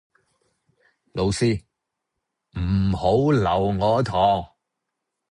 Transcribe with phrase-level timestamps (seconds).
[1.13, 1.63] 老師
[2.59, 4.43] 唔好留我堂